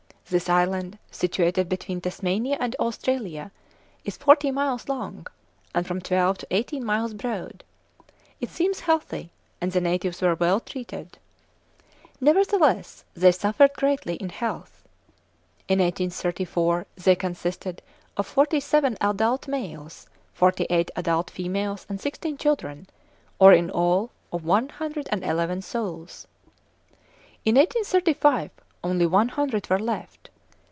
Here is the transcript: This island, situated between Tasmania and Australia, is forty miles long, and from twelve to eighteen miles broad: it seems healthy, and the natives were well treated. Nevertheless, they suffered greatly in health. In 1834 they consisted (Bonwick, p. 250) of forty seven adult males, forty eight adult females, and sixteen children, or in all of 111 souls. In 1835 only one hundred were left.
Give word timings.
This 0.31 0.47
island, 0.47 0.97
situated 1.11 1.67
between 1.67 1.99
Tasmania 1.99 2.55
and 2.57 2.73
Australia, 2.79 3.51
is 4.05 4.15
forty 4.15 4.49
miles 4.49 4.87
long, 4.87 5.27
and 5.75 5.85
from 5.85 5.99
twelve 5.99 6.37
to 6.37 6.47
eighteen 6.51 6.85
miles 6.85 7.13
broad: 7.13 7.65
it 8.39 8.49
seems 8.49 8.79
healthy, 8.79 9.33
and 9.59 9.73
the 9.73 9.81
natives 9.81 10.21
were 10.21 10.35
well 10.35 10.61
treated. 10.61 11.17
Nevertheless, 12.21 13.03
they 13.13 13.33
suffered 13.33 13.73
greatly 13.73 14.15
in 14.15 14.29
health. 14.29 14.87
In 15.67 15.79
1834 15.79 16.85
they 16.95 17.13
consisted 17.17 17.81
(Bonwick, 18.15 18.27
p. 18.29 18.31
250) 18.31 18.31
of 18.31 18.33
forty 18.33 18.59
seven 18.61 18.97
adult 19.01 19.49
males, 19.49 20.07
forty 20.31 20.65
eight 20.69 20.89
adult 20.95 21.29
females, 21.29 21.85
and 21.89 21.99
sixteen 21.99 22.37
children, 22.37 22.87
or 23.37 23.51
in 23.51 23.69
all 23.69 24.11
of 24.31 24.45
111 24.45 25.61
souls. 25.61 26.25
In 27.43 27.55
1835 27.55 28.51
only 28.83 29.05
one 29.05 29.29
hundred 29.29 29.69
were 29.69 29.77
left. 29.77 30.29